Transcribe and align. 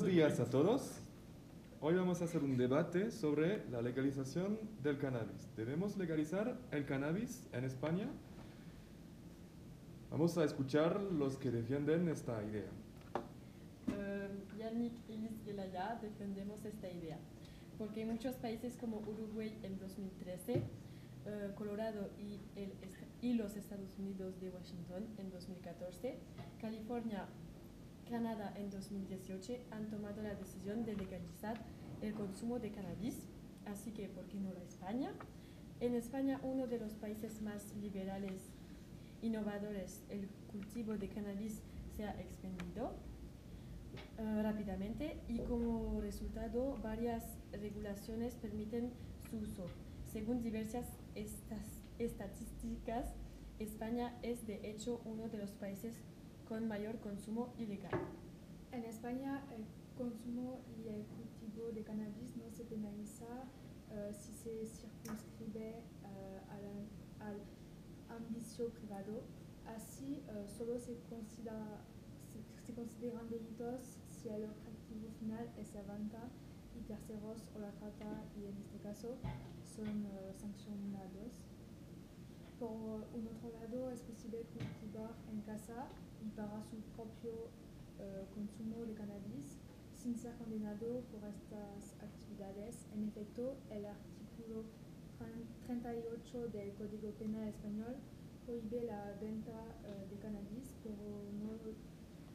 Buenos 0.00 0.16
días 0.16 0.40
a 0.40 0.46
todos. 0.46 0.98
Hoy 1.82 1.94
vamos 1.94 2.22
a 2.22 2.24
hacer 2.24 2.42
un 2.42 2.56
debate 2.56 3.10
sobre 3.10 3.68
la 3.68 3.82
legalización 3.82 4.58
del 4.82 4.96
cannabis. 4.96 5.54
¿Debemos 5.58 5.98
legalizar 5.98 6.58
el 6.70 6.86
cannabis 6.86 7.44
en 7.52 7.64
España? 7.64 8.08
Vamos 10.10 10.38
a 10.38 10.44
escuchar 10.44 11.02
los 11.02 11.36
que 11.36 11.50
defienden 11.50 12.08
esta 12.08 12.42
idea. 12.42 12.70
Eh, 13.88 14.30
Yannick 14.58 14.94
y 15.06 15.18
Liz 15.18 15.44
Gelaya 15.44 15.98
defendemos 16.00 16.64
esta 16.64 16.88
idea, 16.88 17.18
porque 17.76 18.00
en 18.00 18.12
muchos 18.12 18.36
países 18.36 18.78
como 18.78 19.00
Uruguay 19.00 19.54
en 19.62 19.78
2013, 19.78 20.62
eh, 21.26 21.52
Colorado 21.56 22.08
y, 22.18 22.40
el 22.58 22.72
y 23.20 23.34
los 23.34 23.54
Estados 23.54 23.98
Unidos 23.98 24.40
de 24.40 24.48
Washington 24.48 25.04
en 25.18 25.30
2014, 25.30 26.16
California, 26.58 27.28
Canadá 28.10 28.52
en 28.56 28.70
2018 28.70 29.58
han 29.70 29.88
tomado 29.88 30.20
la 30.20 30.34
decisión 30.34 30.84
de 30.84 30.96
legalizar 30.96 31.56
el 32.02 32.12
consumo 32.12 32.58
de 32.58 32.72
cannabis, 32.72 33.14
así 33.66 33.92
que 33.92 34.08
¿por 34.08 34.24
qué 34.24 34.40
no 34.40 34.52
la 34.52 34.62
España? 34.64 35.12
En 35.78 35.94
España, 35.94 36.40
uno 36.42 36.66
de 36.66 36.78
los 36.78 36.92
países 36.94 37.40
más 37.40 37.72
liberales, 37.76 38.50
innovadores, 39.22 40.02
el 40.10 40.28
cultivo 40.50 40.98
de 40.98 41.08
cannabis 41.08 41.62
se 41.96 42.04
ha 42.04 42.20
expandido 42.20 42.92
eh, 44.18 44.42
rápidamente 44.42 45.20
y 45.28 45.38
como 45.38 46.00
resultado 46.00 46.76
varias 46.82 47.24
regulaciones 47.52 48.34
permiten 48.34 48.90
su 49.30 49.38
uso. 49.38 49.66
Según 50.12 50.42
diversas 50.42 50.86
estas 51.14 51.64
estadísticas, 51.98 53.14
España 53.60 54.18
es 54.22 54.46
de 54.46 54.68
hecho 54.68 55.00
uno 55.04 55.28
de 55.28 55.38
los 55.38 55.52
países 55.52 55.94
con 56.50 56.66
mayor 56.66 56.98
consumo 56.98 57.54
ilegal. 57.58 57.94
En 58.72 58.82
España, 58.82 59.46
el 59.54 59.64
consumo 59.96 60.58
y 60.76 60.88
el 60.88 61.06
cultivo 61.06 61.70
de 61.70 61.84
cannabis 61.84 62.36
no 62.36 62.50
se 62.50 62.64
penaliza 62.64 63.44
eh, 63.92 64.12
si 64.12 64.32
se 64.32 64.66
circunscribe 64.66 65.68
eh, 65.68 66.40
al, 66.50 67.24
al 67.24 67.36
ámbito 68.08 68.68
privado. 68.70 69.22
Así, 69.64 70.24
eh, 70.26 70.48
solo 70.48 70.76
se, 70.80 70.98
considera, 71.08 71.84
se, 72.26 72.42
se 72.66 72.74
consideran 72.74 73.30
delitos 73.30 74.00
si 74.10 74.28
el 74.28 74.46
objetivo 74.46 75.08
final 75.20 75.48
es 75.56 75.72
la 75.72 75.82
venta 75.82 76.28
y 76.74 76.82
terceros 76.82 77.44
o 77.54 77.60
la 77.60 77.70
trata, 77.78 78.24
y 78.36 78.46
en 78.46 78.56
este 78.56 78.78
caso 78.78 79.18
son 79.64 80.04
sancionados. 80.36 81.49
Por 82.60 83.08
un 83.16 83.26
otro 83.26 83.48
lado, 83.58 83.90
es 83.90 84.02
posible 84.02 84.44
cultivar 84.52 85.16
en 85.32 85.40
casa 85.40 85.88
y 86.22 86.28
para 86.36 86.62
su 86.62 86.76
propio 86.94 87.48
eh, 87.98 88.26
consumo 88.34 88.84
de 88.84 88.92
cannabis? 88.92 89.56
Sin 89.96 90.14
ser 90.14 90.36
condenado 90.36 91.00
por 91.10 91.24
estas 91.24 91.96
actividades. 92.04 92.86
En 92.92 93.08
efecto, 93.08 93.56
el 93.70 93.86
artículo 93.86 94.64
38 95.66 96.48
del 96.48 96.74
Código 96.74 97.10
Penal 97.12 97.48
español 97.48 97.96
prohíbe 98.44 98.84
la 98.84 99.16
venta 99.20 99.56
eh, 99.84 100.06
de 100.10 100.16
cannabis, 100.18 100.76
pero 100.82 101.24
no, 101.40 101.56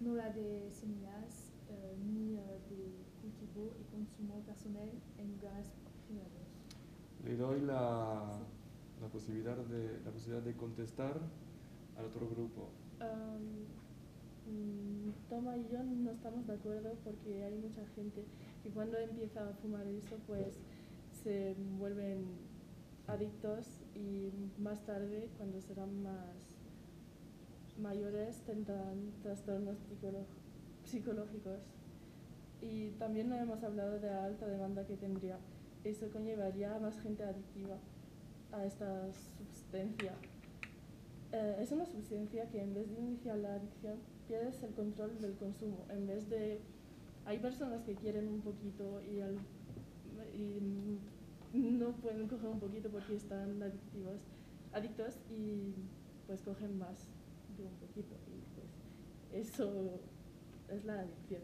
no 0.02 0.16
la 0.16 0.32
de 0.32 0.72
semillas 0.72 1.54
eh, 1.70 1.96
ni 2.04 2.38
eh, 2.38 2.62
de 2.70 3.06
cultivo 3.22 3.74
y 3.80 3.84
consumo 3.94 4.42
personal 4.42 4.90
en 5.20 5.32
lugares 5.38 5.68
privados. 6.08 6.50
Le 7.24 7.36
doy 7.38 7.62
la, 7.62 8.40
la 9.06 9.12
posibilidad, 9.12 9.56
de, 9.56 10.00
la 10.04 10.12
posibilidad 10.12 10.44
de 10.44 10.56
contestar 10.56 11.22
al 11.96 12.06
otro 12.06 12.28
grupo. 12.28 12.70
Mm, 14.48 15.30
Toma 15.30 15.58
y 15.58 15.68
yo 15.72 15.84
no 15.84 16.12
estamos 16.12 16.48
de 16.48 16.54
acuerdo 16.54 16.96
porque 17.04 17.44
hay 17.44 17.56
mucha 17.56 17.86
gente 17.96 18.26
que 18.64 18.70
cuando 18.70 18.98
empieza 18.98 19.48
a 19.48 19.54
fumar 19.54 19.86
eso 19.88 20.18
pues 20.28 20.56
se 21.24 21.56
vuelven 21.78 22.26
adictos 23.08 23.68
y 23.96 24.32
más 24.60 24.84
tarde 24.86 25.30
cuando 25.38 25.62
serán 25.62 26.02
más 26.02 26.36
mayores 27.80 28.42
tendrán 28.46 29.12
trastornos 29.22 29.78
psicológicos. 30.84 31.60
Y 32.62 32.92
también 32.92 33.30
no 33.30 33.36
hemos 33.36 33.64
hablado 33.64 34.00
de 34.00 34.08
la 34.08 34.26
alta 34.26 34.48
demanda 34.48 34.88
que 34.88 34.98
tendría. 34.98 35.38
Eso 35.84 36.10
conllevaría 36.10 36.76
a 36.76 36.80
más 36.80 37.00
gente 37.02 37.24
adictiva 37.24 37.78
a 38.56 38.66
esta 38.66 39.12
sustancia. 39.14 40.14
Eh, 41.32 41.58
es 41.62 41.72
una 41.72 41.86
sustancia 41.86 42.50
que 42.50 42.62
en 42.62 42.74
vez 42.74 42.90
de 42.90 43.00
iniciar 43.00 43.38
la 43.38 43.56
adicción 43.56 43.98
pierdes 44.28 44.62
el 44.64 44.74
control 44.74 45.20
del 45.22 45.34
consumo. 45.36 45.86
En 45.90 46.08
vez 46.08 46.30
de... 46.30 46.60
Hay 47.26 47.40
personas 47.40 47.82
que 47.84 47.96
quieren 47.96 48.28
un 48.28 48.42
poquito 48.42 49.02
y, 49.02 49.20
al- 49.22 49.40
y 50.34 51.00
no 51.54 51.92
pueden 51.94 52.28
coger 52.28 52.50
un 52.50 52.60
poquito 52.60 52.90
porque 52.90 53.16
están 53.16 53.62
adictivos, 53.64 54.20
adictos 54.74 55.16
y 55.32 55.74
pues 56.28 56.42
cogen 56.44 56.78
más 56.78 57.08
de 57.58 57.64
un 57.64 57.74
poquito 57.76 58.16
y 58.28 58.44
pues 58.54 59.48
eso 59.50 60.00
es 60.70 60.86
la 60.86 61.00
adicción. 61.00 61.42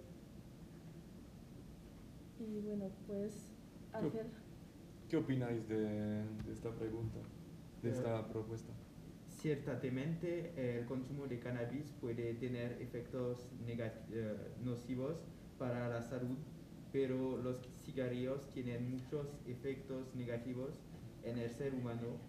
Y 2.39 2.59
bueno, 2.59 2.85
pues 3.07 3.33
¿Qué 3.91 3.97
op- 3.97 4.05
hacer... 4.05 4.25
¿Qué 5.11 5.17
opináis 5.17 5.67
de, 5.67 5.75
de 6.45 6.53
esta 6.53 6.73
pregunta, 6.73 7.19
de 7.83 7.89
esta 7.89 8.29
propuesta? 8.29 8.72
Ciertamente, 9.27 10.53
el 10.79 10.85
consumo 10.85 11.27
de 11.27 11.38
cannabis 11.38 11.91
puede 11.99 12.33
tener 12.35 12.81
efectos 12.81 13.49
eh, 13.67 14.55
nocivos 14.63 15.27
para 15.59 15.89
la 15.89 16.01
salud, 16.01 16.38
pero 16.94 17.35
los 17.35 17.59
cigarrillos 17.83 18.53
tienen 18.53 18.89
muchos 18.89 19.41
efectos 19.45 20.16
negativos 20.16 20.79
en 21.25 21.39
el 21.39 21.49
ser 21.49 21.73
humano 21.73 22.22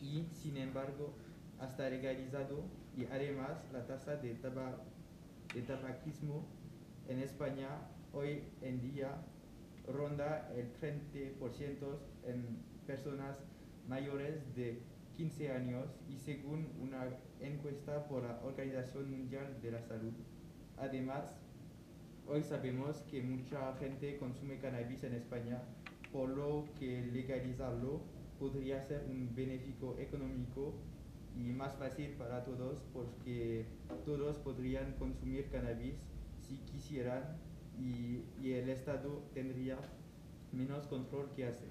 y, 0.00 0.24
sin 0.32 0.56
embargo, 0.56 1.14
hasta 1.60 1.88
legalizado 1.90 2.64
y 2.92 3.04
además 3.04 3.70
la 3.72 3.86
tasa 3.86 4.16
de, 4.16 4.34
taba- 4.34 4.82
de 5.54 5.62
tabaquismo 5.62 6.58
en 7.06 7.20
España 7.20 7.68
hoy 8.12 8.56
en 8.62 8.80
día 8.80 9.29
ronda 9.92 10.50
el 10.54 10.72
30% 10.80 11.98
en 12.24 12.58
personas 12.86 13.36
mayores 13.88 14.54
de 14.54 14.82
15 15.16 15.52
años 15.52 15.86
y 16.08 16.16
según 16.16 16.68
una 16.80 17.08
encuesta 17.40 18.06
por 18.08 18.22
la 18.22 18.40
Organización 18.42 19.10
Mundial 19.10 19.60
de 19.60 19.72
la 19.72 19.82
Salud. 19.82 20.12
Además, 20.78 21.36
hoy 22.26 22.42
sabemos 22.42 23.02
que 23.10 23.22
mucha 23.22 23.74
gente 23.76 24.16
consume 24.18 24.58
cannabis 24.58 25.04
en 25.04 25.14
España, 25.14 25.62
por 26.12 26.28
lo 26.30 26.64
que 26.78 27.02
legalizarlo 27.12 28.00
podría 28.38 28.80
ser 28.82 29.04
un 29.10 29.34
beneficio 29.34 29.98
económico 29.98 30.74
y 31.36 31.52
más 31.52 31.74
fácil 31.76 32.12
para 32.12 32.42
todos 32.44 32.82
porque 32.92 33.66
todos 34.04 34.38
podrían 34.38 34.94
consumir 34.94 35.48
cannabis 35.50 35.96
si 36.40 36.56
quisieran 36.72 37.36
y, 37.78 38.22
y 38.42 38.52
el 38.52 38.68
Estado 38.68 39.22
tendría 39.34 39.78
menos 40.52 40.86
control 40.86 41.30
que 41.36 41.46
hacer. 41.46 41.70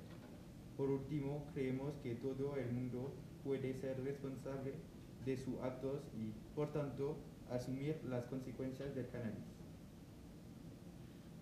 Por 0.77 0.89
último, 0.89 1.45
creemos 1.53 1.93
que 2.01 2.15
todo 2.15 2.55
el 2.55 2.71
mundo 2.71 3.11
puede 3.43 3.73
ser 3.73 4.01
responsable 4.03 4.73
de 5.25 5.37
sus 5.37 5.59
actos 5.61 6.01
y, 6.13 6.31
por 6.55 6.71
tanto, 6.71 7.17
asumir 7.49 7.97
las 8.09 8.25
consecuencias 8.25 8.95
del 8.95 9.09
cannabis. 9.09 9.43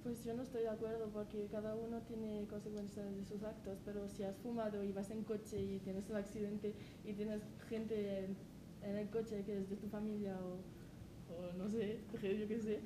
Pues 0.04 0.24
yo 0.24 0.34
no 0.34 0.44
estoy 0.44 0.62
de 0.62 0.70
acuerdo 0.70 1.10
porque 1.14 1.48
cada 1.52 1.76
uno 1.76 2.02
tiene 2.02 2.48
consecuencias 2.50 3.14
de 3.16 3.26
sus 3.26 3.44
actos, 3.44 3.78
pero 3.84 4.08
si 4.08 4.24
has 4.24 4.38
fumado 4.38 4.84
y 4.84 4.92
vas 4.92 5.12
en 5.12 5.24
coche 5.24 5.62
y 5.62 5.80
tienes 5.80 6.10
un 6.10 6.16
accidente 6.16 6.74
y 7.04 7.14
tienes 7.14 7.42
gente 7.68 8.20
en, 8.24 8.38
en 8.84 8.96
el 8.96 9.10
coche 9.10 9.44
que 9.44 9.58
es 9.58 9.70
de 9.70 9.76
tu 9.76 9.88
familia 9.90 10.38
o, 10.40 11.34
o 11.34 11.54
no 11.58 11.68
sé, 11.70 12.00
yo 12.14 12.48
qué 12.48 12.60
sé, 12.60 12.80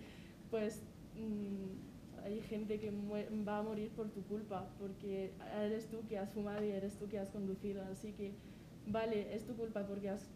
pues 0.49 0.81
mm, 1.15 2.23
hay 2.25 2.41
gente 2.41 2.79
que 2.79 2.91
va 3.47 3.57
a 3.57 3.63
morir 3.63 3.89
por 3.91 4.09
tu 4.09 4.21
culpa 4.23 4.67
porque 4.79 5.31
eres 5.59 5.87
tú 5.87 6.05
que 6.07 6.17
has 6.17 6.29
fumado 6.31 6.63
y 6.63 6.69
eres 6.69 6.97
tú 6.97 7.07
que 7.07 7.19
has 7.19 7.29
conducido, 7.29 7.83
así 7.91 8.13
que 8.13 8.33
vale, 8.87 9.33
es 9.33 9.45
tu 9.45 9.55
culpa 9.55 9.85
porque 9.85 10.09
has 10.09 10.27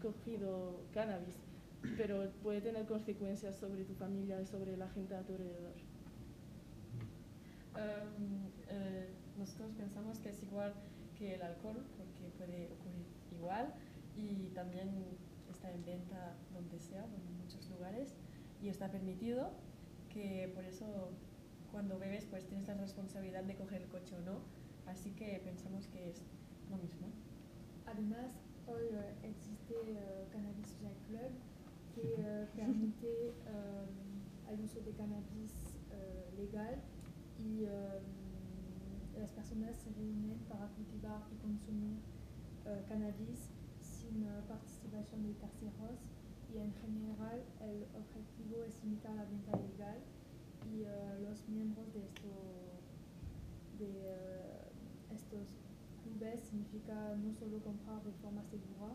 cogido 0.00 0.80
cannabis, 0.92 1.36
pero 1.96 2.30
puede 2.42 2.60
tener 2.60 2.86
consecuencias 2.86 3.56
sobre 3.56 3.84
tu 3.84 3.94
familia 3.94 4.40
y 4.40 4.46
sobre 4.46 4.76
la 4.76 4.88
gente 4.90 5.14
a 5.14 5.22
tu 5.22 5.32
alrededor. 5.32 5.74
Um, 7.74 8.50
eh, 8.68 9.08
nosotros 9.38 9.72
pensamos 9.76 10.18
que 10.20 10.28
es 10.30 10.42
igual 10.42 10.72
que 11.18 11.34
el 11.34 11.42
alcohol, 11.42 11.82
porque 11.96 12.30
puede 12.38 12.66
ocurrir 12.66 13.06
igual 13.36 13.74
y 14.16 14.50
también 14.54 14.90
está 15.50 15.70
en 15.72 15.84
venta 15.84 16.36
donde 16.52 16.78
sea, 16.78 17.04
en 17.04 17.38
muchos 17.38 17.68
lugares 17.70 18.14
y 18.62 18.68
está 18.68 18.90
permitido, 18.90 19.50
que 20.14 20.50
por 20.54 20.64
eso 20.64 21.10
cuando 21.72 21.98
bebes 21.98 22.24
pues 22.30 22.46
tienes 22.46 22.68
la 22.68 22.74
responsabilidad 22.74 23.42
de 23.42 23.56
coger 23.56 23.82
el 23.82 23.88
coche 23.88 24.14
o 24.14 24.20
no, 24.20 24.38
así 24.86 25.10
que 25.10 25.40
pensamos 25.44 25.88
que 25.88 26.08
es 26.08 26.22
lo 26.70 26.76
mismo. 26.76 27.08
Además, 27.84 28.38
hoy 28.66 28.84
eh, 28.92 29.14
existe 29.24 29.74
eh, 29.74 30.28
Cannabis 30.30 30.68
Social 30.68 30.94
Club 31.08 31.32
que 31.94 32.14
eh, 32.16 32.46
permite 32.56 33.34
el 34.48 34.60
uso 34.60 34.80
de 34.80 34.92
cannabis 34.92 35.52
eh, 35.90 36.30
legal 36.36 36.80
y 37.40 37.64
em, 37.64 39.20
las 39.20 39.32
personas 39.32 39.76
se 39.76 39.90
reúnen 39.90 40.38
para 40.48 40.68
cultivar 40.68 41.22
y 41.32 41.36
consumir 41.42 41.98
cannabis 42.88 43.50
sin 43.80 44.24
participación 44.48 45.22
de 45.26 45.34
terceros 45.34 46.14
y 46.54 46.58
en 46.58 46.72
general 46.74 47.42
el 47.60 47.82
objetivo 47.98 48.62
es 48.62 48.78
limitar 48.84 49.14
la 49.16 49.24
venta 49.24 49.58
legal 49.58 49.98
y 50.70 50.84
eh, 50.84 51.18
los 51.20 51.48
miembros 51.48 51.92
de 51.92 52.00
eh, 53.80 54.70
estos 55.12 55.48
clubes 56.04 56.40
significa 56.44 57.16
no 57.16 57.32
solo 57.34 57.58
comprar 57.58 58.02
de 58.04 58.12
forma 58.22 58.44
segura, 58.44 58.94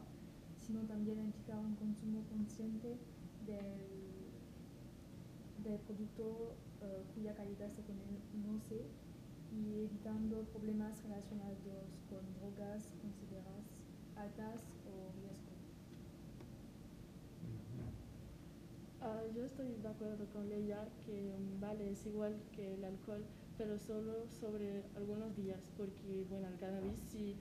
sino 0.58 0.82
también 0.84 1.20
implicar 1.20 1.60
un 1.60 1.76
consumo 1.76 2.24
consciente 2.30 2.98
del, 3.46 4.32
del 5.64 5.80
producto 5.82 6.56
eh, 6.82 7.04
cuya 7.14 7.36
calidad 7.36 7.70
se 7.70 7.84
conoce 7.84 8.86
y 9.52 9.84
evitando 9.84 10.44
problemas 10.54 11.04
relacionados 11.04 11.58
con 12.10 12.22
drogas 12.40 12.94
consideradas 13.02 13.84
altas 14.16 14.64
o 14.86 15.12
riesgo. 15.20 15.50
Ah, 19.02 19.22
yo 19.34 19.46
estoy 19.46 19.76
de 19.82 19.88
acuerdo 19.88 20.26
con 20.34 20.52
ella 20.52 20.86
que 21.06 21.34
mm, 21.38 21.62
vale, 21.62 21.90
es 21.92 22.06
igual 22.06 22.36
que 22.52 22.74
el 22.74 22.84
alcohol, 22.84 23.24
pero 23.58 23.80
solo 23.80 24.28
sobre 24.28 24.84
algunos 24.96 25.36
días, 25.38 25.72
porque 25.78 26.26
bueno, 26.30 26.48
el 26.50 26.58
cannabis 26.60 27.00
si 27.10 27.36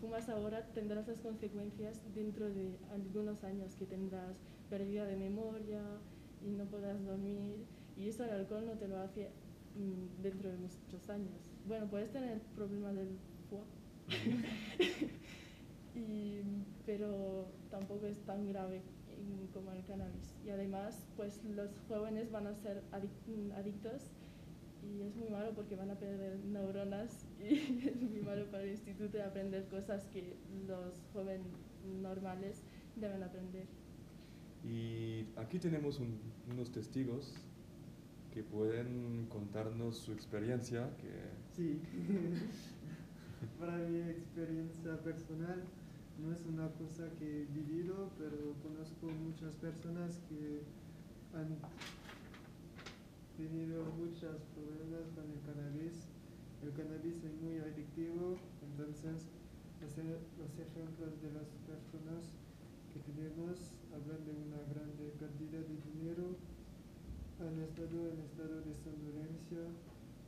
fumas 0.00 0.28
ahora 0.30 0.66
tendrás 0.72 1.06
las 1.06 1.20
consecuencias 1.20 2.00
dentro 2.14 2.48
de 2.48 2.78
algunos 2.90 3.44
años, 3.44 3.74
que 3.74 3.84
tendrás 3.84 4.36
pérdida 4.70 5.04
de 5.04 5.16
memoria 5.16 5.82
y 6.42 6.52
no 6.52 6.64
podrás 6.64 7.04
dormir, 7.04 7.66
y 7.98 8.08
eso 8.08 8.24
el 8.24 8.30
alcohol 8.30 8.64
no 8.66 8.72
te 8.78 8.88
lo 8.88 8.98
hace 8.98 9.28
mm, 9.74 10.22
dentro 10.22 10.50
de 10.50 10.56
muchos 10.56 11.10
años. 11.10 11.52
Bueno, 11.66 11.86
puedes 11.86 12.10
tener 12.12 12.40
problemas 12.56 12.94
del 12.96 13.18
foie, 13.50 13.64
y, 15.94 16.40
pero 16.86 17.46
tampoco 17.70 18.06
es 18.06 18.18
tan 18.24 18.48
grave 18.48 18.80
como 19.52 19.72
el 19.72 19.84
cannabis. 19.84 20.34
Y 20.46 20.50
además, 20.50 21.06
pues 21.16 21.40
los 21.44 21.70
jóvenes 21.88 22.30
van 22.30 22.46
a 22.46 22.54
ser 22.54 22.82
adic- 22.92 23.26
mm, 23.26 23.52
adictos 23.52 24.02
y 24.82 25.02
es 25.02 25.16
muy 25.16 25.28
malo 25.30 25.52
porque 25.54 25.76
van 25.76 25.90
a 25.90 25.94
perder 25.94 26.36
neuronas 26.44 27.24
y 27.40 27.88
es 27.88 27.96
muy 28.02 28.20
malo 28.20 28.46
para 28.50 28.64
el 28.64 28.70
instituto 28.70 29.22
aprender 29.22 29.64
cosas 29.68 30.04
que 30.12 30.34
los 30.68 31.00
jóvenes 31.12 31.46
normales 32.02 32.62
deben 32.96 33.22
aprender. 33.22 33.64
Y 34.64 35.26
aquí 35.36 35.58
tenemos 35.58 36.00
un- 36.00 36.18
unos 36.52 36.70
testigos 36.70 37.34
que 38.32 38.42
pueden 38.42 39.26
contarnos 39.28 39.98
su 39.98 40.12
experiencia, 40.12 40.88
que 41.00 41.12
Sí, 41.54 41.78
para 43.60 43.76
mi 43.76 44.00
experiencia 44.10 44.96
personal 45.02 45.62
no 46.22 46.32
es 46.32 46.44
una 46.46 46.68
cosa 46.78 47.08
que 47.18 47.42
he 47.42 47.44
vivido, 47.46 48.10
pero 48.18 48.54
conozco 48.62 49.06
muchas 49.26 49.54
personas 49.56 50.18
que 50.28 50.62
han 51.34 51.58
tenido 53.36 53.82
muchos 53.98 54.38
problemas 54.54 55.10
con 55.14 55.26
el 55.26 55.40
cannabis. 55.42 56.06
El 56.62 56.70
cannabis 56.72 57.18
es 57.24 57.34
muy 57.42 57.58
adictivo, 57.58 58.38
entonces 58.62 59.26
e- 59.98 60.22
los 60.38 60.52
ejemplos 60.54 61.12
de 61.20 61.30
las 61.34 61.48
personas 61.66 62.22
que 62.94 63.00
tenemos 63.10 63.74
hablan 63.92 64.22
de 64.24 64.32
una 64.32 64.62
grande 64.70 65.12
cantidad 65.18 65.66
de 65.66 65.76
dinero, 65.92 66.38
han 67.42 67.58
estado 67.58 67.98
en 68.14 68.22
estado 68.22 68.62
de 68.62 68.74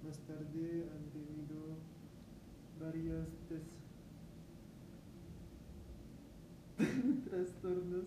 más 0.04 0.18
tarde 0.26 0.90
han 0.90 1.04
tenido 1.14 1.78
varios 2.82 3.30
des- 3.48 3.85
trastornos 7.30 8.06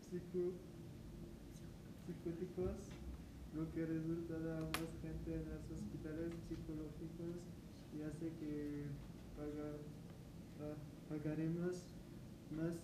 psico- 0.00 0.52
psicóticos, 2.06 2.76
lo 3.54 3.70
que 3.72 3.84
resulta 3.86 4.34
a 4.36 4.60
más 4.62 4.90
gente 5.02 5.34
en 5.34 5.44
los 5.48 5.70
hospitales 5.70 6.32
psicológicos 6.48 7.36
y 7.96 8.02
hace 8.02 8.32
que 8.40 8.86
pa- 9.36 11.14
pagaremos 11.14 11.76
más. 12.56 12.74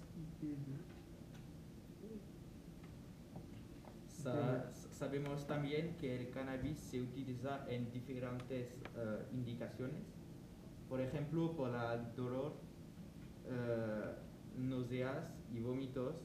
Sa- 4.22 4.70
sabemos 4.92 5.46
también 5.46 5.96
que 5.96 6.16
el 6.16 6.30
cannabis 6.30 6.76
se 6.78 7.00
utiliza 7.00 7.64
en 7.70 7.90
diferentes 7.92 8.66
eh, 8.96 9.26
indicaciones, 9.32 10.02
por 10.88 11.00
ejemplo, 11.00 11.56
para 11.56 11.94
el 11.94 12.14
dolor, 12.16 12.54
náuseas 14.56 15.34
y 15.52 15.60
vómitos, 15.60 16.16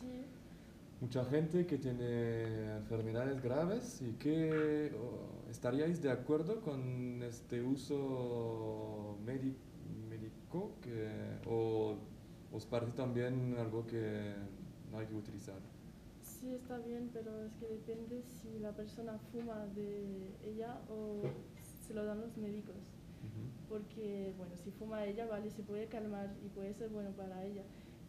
Sí, 0.00 0.24
mucha 1.00 1.24
gente 1.24 1.66
que 1.66 1.78
tiene 1.78 2.76
enfermedades 2.78 3.40
graves 3.42 4.02
y 4.02 4.14
que 4.14 4.92
oh, 4.98 5.48
estaríais 5.50 6.02
de 6.02 6.10
acuerdo 6.10 6.60
con 6.60 7.22
este 7.22 7.62
uso 7.62 9.16
médi- 9.24 9.56
médico 10.10 10.72
que, 10.82 11.38
o 11.46 11.96
os 12.52 12.66
parece 12.66 12.92
también 12.92 13.56
algo 13.58 13.86
que 13.86 14.34
no 14.90 14.98
hay 14.98 15.06
que 15.06 15.14
utilizar. 15.14 15.60
Sí 16.38 16.54
está 16.54 16.78
bien, 16.78 17.10
pero 17.12 17.44
es 17.44 17.52
que 17.54 17.66
depende 17.66 18.22
si 18.22 18.58
la 18.60 18.72
persona 18.72 19.18
fuma 19.32 19.66
de 19.74 20.34
ella 20.44 20.80
o 20.88 21.22
se 21.86 21.94
lo 21.94 22.04
dan 22.04 22.20
los 22.20 22.36
médicos. 22.36 22.76
porque 23.68 24.32
bueno, 24.38 24.56
si 24.56 24.70
fuma 24.70 25.04
ella, 25.04 25.26
vale, 25.26 25.50
se 25.50 25.62
puede 25.62 25.86
calmar 25.86 26.34
y 26.44 26.48
puede 26.48 26.72
ser 26.74 26.88
bueno 26.88 27.10
para 27.10 27.44
ella, 27.44 27.62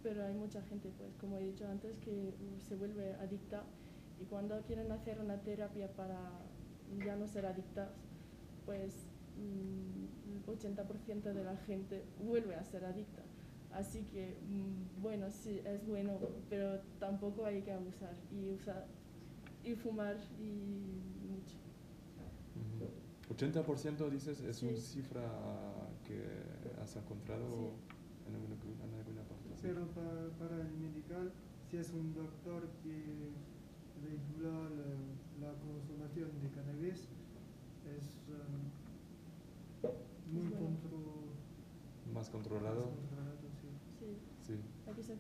pero 0.04 0.24
hay 0.26 0.34
mucha 0.34 0.62
gente, 0.64 0.90
pues 0.98 1.16
como 1.18 1.38
he 1.38 1.44
dicho 1.44 1.68
antes, 1.68 1.98
que 2.00 2.12
uh, 2.12 2.62
se 2.62 2.76
vuelve 2.76 3.14
adicta 3.16 3.64
y 4.22 4.26
cuando 4.26 4.62
quieren 4.62 4.92
hacer 4.92 5.20
una 5.20 5.42
terapia 5.42 5.90
para 5.96 6.20
ya 7.06 7.16
no 7.16 7.28
ser 7.28 7.46
adictas, 7.46 7.90
pues 8.66 8.94
mm, 9.38 10.36
el 10.36 10.46
80% 10.46 11.34
de 11.34 11.44
la 11.44 11.58
gente 11.58 12.04
vuelve 12.24 12.56
a 12.56 12.64
ser 12.64 12.86
adicta. 12.86 13.24
Así 13.74 14.04
que, 14.06 14.38
mm, 14.50 15.02
bueno, 15.02 15.30
sí, 15.32 15.62
es 15.64 15.86
bueno, 15.88 16.18
pero 16.50 16.80
tampoco 17.00 17.46
hay 17.46 17.62
que 17.62 17.72
abusar 17.72 18.16
y 18.32 18.50
usar 18.50 18.88
y 19.64 19.76
fumar 19.76 20.18
y 20.40 21.00
mucho. 21.30 21.56
Ujú. 22.56 22.90
80% 23.36 24.10
dices 24.10 24.42
es 24.42 24.58
Sí. 24.58 24.68
una 24.68 24.78
cifra 24.78 25.22
que 26.08 26.26
has 26.82 26.96
encontrado 26.96 27.46
Sí. 27.46 27.70
en, 28.28 28.36
alguna, 28.36 28.56
en 28.86 28.94
alguna 29.00 29.22
parte. 29.22 29.50
Pero 29.62 29.86
para, 29.90 30.30
para 30.40 30.62
el 30.62 30.72
medical, 30.78 31.32
si 31.70 31.78
es 31.78 31.92
un 31.92 32.12
doctor 32.16 32.68
que 32.84 33.30
regula 34.02 34.70
la, 34.72 34.96
la 35.48 35.54
consumación 35.60 36.32
de 36.42 36.50
cannabis, 36.50 37.08
es 37.86 38.28
um, 38.30 38.72
muy 40.34 40.48
bueno. 40.50 40.66
contro- 40.66 41.30
Más 42.14 42.30
controlado. 42.30 42.80
más 42.80 42.86
controlado. 42.90 43.09
Hay 44.90 44.96
que 44.96 45.04
ser. 45.04 45.18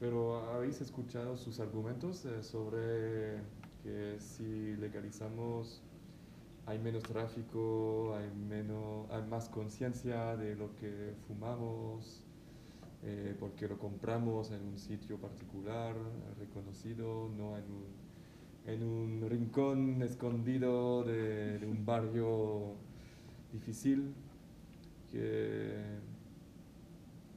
Pero 0.00 0.36
¿habéis 0.50 0.80
escuchado 0.80 1.36
sus 1.36 1.60
argumentos 1.60 2.24
eh, 2.24 2.42
sobre 2.42 3.38
que 3.82 4.16
si 4.18 4.76
legalizamos 4.76 5.82
hay 6.66 6.78
menos 6.78 7.02
tráfico, 7.02 8.16
hay, 8.16 8.30
menos, 8.30 9.10
hay 9.10 9.22
más 9.28 9.48
conciencia 9.48 10.36
de 10.36 10.56
lo 10.56 10.74
que 10.76 11.12
fumamos, 11.28 12.22
eh, 13.02 13.36
porque 13.38 13.68
lo 13.68 13.78
compramos 13.78 14.50
en 14.50 14.62
un 14.62 14.78
sitio 14.78 15.18
particular, 15.18 15.94
eh, 15.94 16.34
reconocido, 16.38 17.28
no 17.36 17.56
en 17.58 17.64
un, 17.64 17.84
en 18.66 18.82
un 18.82 19.28
rincón 19.28 20.02
escondido 20.02 21.04
de, 21.04 21.58
de 21.58 21.66
un 21.66 21.84
barrio 21.84 22.74
difícil? 23.52 24.14
Que, 25.12 26.13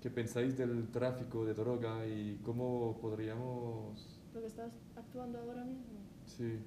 ¿Qué 0.02 0.10
pensáis 0.10 0.58
del 0.58 0.88
tráfico 0.92 1.46
de 1.46 1.54
droga 1.54 2.06
y 2.08 2.40
cómo 2.44 2.98
podríamos... 3.02 4.20
Lo 4.34 4.42
que 4.42 4.48
estás 4.48 4.72
actuando 4.96 5.40
ahora 5.40 5.64
mismo, 5.66 6.00
Sí, 6.26 6.60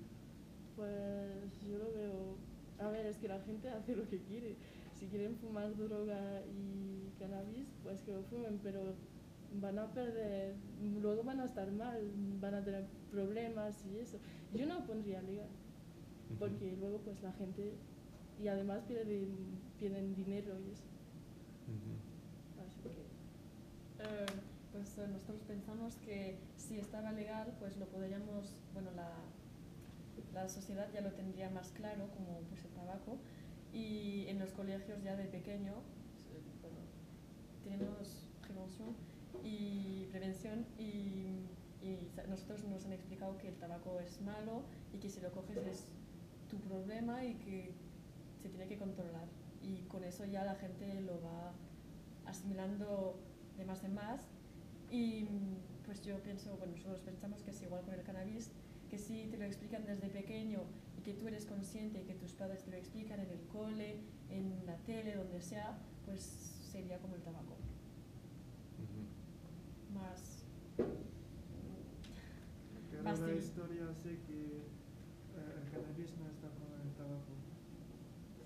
pues 0.77 1.61
yo 1.63 1.79
lo 1.79 1.93
veo... 1.93 2.37
A 2.79 2.89
ver, 2.89 3.07
es 3.07 3.19
que 3.19 3.29
la 3.29 3.41
gente 3.41 3.69
hace 3.71 3.95
lo 3.95 4.09
que 4.09 4.19
quiere. 4.23 4.57
Si 4.95 5.07
quieren 5.09 5.37
fumar 5.37 5.77
droga 5.77 6.43
y 6.47 7.13
cannabis, 7.19 7.69
pues 7.83 8.01
que 8.03 8.13
lo 8.13 8.23
fumen, 8.25 8.59
pero 8.63 8.97
van 9.61 9.79
a 9.79 9.93
perder, 9.93 10.57
luego 11.01 11.23
van 11.25 11.41
a 11.41 11.45
estar 11.45 11.71
mal, 11.73 12.13
van 12.41 12.55
a 12.55 12.65
tener 12.65 12.87
problemas 13.11 13.85
y 13.85 13.99
eso. 13.99 14.19
Yo 14.53 14.67
no 14.67 14.87
pondría 14.87 15.23
legal, 15.23 15.49
porque 16.39 16.77
luego 16.77 16.99
pues 17.03 17.23
la 17.23 17.33
gente, 17.33 17.79
y 18.39 18.49
además 18.49 18.83
pierden, 18.85 19.61
pierden 19.79 20.15
dinero 20.15 20.59
y 20.61 20.71
eso. 20.73 20.85
ujú. 21.67 22.00
Eh, 24.01 24.27
pues 24.73 24.97
eh, 24.99 25.07
nosotros 25.09 25.43
pensamos 25.47 25.97
que 25.97 26.39
si 26.57 26.79
estaba 26.79 27.13
legal, 27.13 27.53
pues 27.59 27.77
lo 27.77 27.87
podríamos, 27.87 28.57
bueno, 28.73 28.91
la, 28.93 29.11
la 30.33 30.49
sociedad 30.49 30.89
ya 30.93 31.01
lo 31.01 31.13
tendría 31.13 31.51
más 31.51 31.71
claro, 31.73 32.09
como 32.17 32.41
pues 32.49 32.65
el 32.65 32.71
tabaco, 32.71 33.19
y 33.73 34.27
en 34.29 34.39
los 34.39 34.53
colegios 34.53 35.03
ya 35.03 35.17
de 35.17 35.25
pequeño, 35.25 35.73
eh, 35.73 36.43
bueno, 36.63 36.79
tenemos 37.65 38.29
prevención 38.43 38.95
y 39.45 40.07
prevención 40.11 40.67
y, 40.79 41.47
y 41.83 41.99
nosotros 42.29 42.65
nos 42.65 42.85
han 42.87 42.93
explicado 42.93 43.37
que 43.39 43.49
el 43.49 43.55
tabaco 43.57 44.01
es 44.01 44.21
malo 44.23 44.63
y 44.95 44.99
que 44.99 45.09
si 45.09 45.21
lo 45.21 45.31
coges 45.33 45.59
es 45.59 45.85
tu 46.49 46.59
problema 46.59 47.25
y 47.25 47.35
que 47.35 47.73
se 48.43 48.49
tiene 48.49 48.67
que 48.67 48.77
controlar. 48.77 49.27
Y 49.63 49.83
con 49.89 50.05
eso 50.05 50.25
ya 50.25 50.45
la 50.45 50.55
gente 50.57 51.01
lo 51.03 51.21
va 51.23 51.53
asimilando 52.27 53.19
de 53.61 53.67
más 53.67 53.85
en 53.85 53.95
más. 53.95 54.23
Y 54.91 55.23
mm, 55.23 55.85
pues 55.87 56.03
yo 56.03 56.19
pienso, 56.23 56.57
bueno, 56.57 56.73
nosotros 56.73 57.01
pensamos 57.01 57.43
que 57.43 57.51
es 57.51 57.63
igual 57.63 57.83
con 57.85 57.95
el 57.95 58.03
cannabis, 58.03 58.51
que 58.89 58.99
si 58.99 59.27
te 59.27 59.37
lo 59.37 59.45
explican 59.45 59.85
desde 59.87 60.09
pequeño 60.09 60.63
y 60.99 61.03
que 61.03 61.15
tú 61.15 61.29
eres 61.29 61.47
consciente 61.47 62.01
y 62.01 62.05
que 62.05 62.15
tus 62.15 62.33
padres 62.33 62.65
te 62.65 62.71
lo 62.73 62.77
explican 62.77 63.21
en 63.21 63.31
el 63.31 63.41
cole, 63.53 64.01
en 64.31 64.67
la 64.67 64.77
tele, 64.79 65.15
donde 65.15 65.41
sea, 65.41 65.79
pues 66.05 66.23
sería 66.73 66.99
como 66.99 67.15
el 67.15 67.23
tabaco. 67.23 67.57
Más. 69.95 70.45
Pero 72.91 73.03
Más 73.03 73.21
la 73.21 73.33
historia 73.35 73.89
hace 73.91 74.19
que 74.27 74.41
eh, 74.57 75.63
el 75.63 75.71
cannabis 75.71 76.17
no 76.19 76.29
está 76.29 76.49
con 76.59 76.73
el 76.81 76.93
tabaco. 76.95 77.33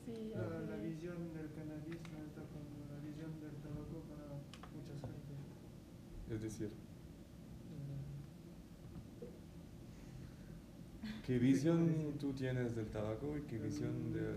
Sí, 0.05 0.33
La, 0.35 0.61
la 0.61 0.77
visión 0.77 1.33
del 1.33 1.53
cannabis 1.53 2.01
no 2.13 2.25
está 2.25 2.43
con 2.53 2.65
la 2.93 2.99
visión 3.01 3.41
del 3.41 3.57
tabaco 3.65 4.05
para 4.09 4.24
mucha 4.75 4.93
gente. 5.01 6.35
Es 6.35 6.43
decir, 6.43 6.71
¿qué 11.27 11.39
visión 11.39 12.15
tú 12.19 12.33
tienes 12.33 12.75
del 12.77 12.87
tabaco 12.89 13.37
y 13.39 13.43
qué 13.43 13.59
visión 13.59 14.11
Mm. 14.11 14.13
del, 14.13 14.37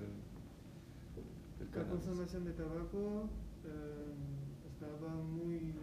del 1.60 1.70
La 1.76 1.88
consumación 1.88 2.46
de 2.46 2.52
tabaco 2.54 3.30
eh, 3.66 4.14
estaba 4.72 5.14
muy 5.16 5.74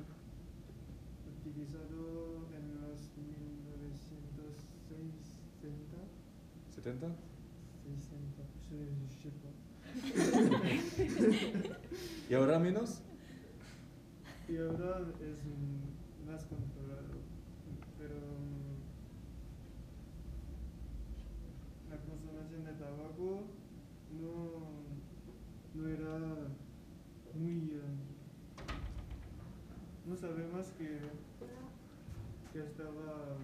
utilizado 1.41 2.47
en 2.57 2.81
los 2.81 3.11
1960. 3.17 5.97
¿70? 6.75 7.15
60, 7.85 8.43
je, 8.69 8.77
je 9.09 9.17
sais 9.21 9.35
pas. 9.43 9.55
¿Y 12.31 12.35
ahora 12.35 12.59
menos? 12.59 13.03
Y 14.47 14.59
ahora 14.59 15.01
es 15.23 15.43
mm, 15.43 16.31
más 16.31 16.45
controlado, 16.45 17.17
pero 17.99 18.15
mm, 18.15 18.77
la 21.91 21.97
consumación 21.97 22.65
de 22.65 22.73
tabaco 22.73 23.45
no, 24.21 24.61
no 25.75 25.89
era 25.89 26.19
muy... 27.35 27.71
eh, 27.73 27.81
no 30.07 30.15
sabemos 30.15 30.67
que, 30.77 31.01
que 32.53 32.59
estaba... 32.61 33.39